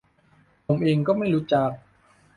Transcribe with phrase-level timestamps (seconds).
[0.67, 1.69] ผมเองก็ไม่รู้จัก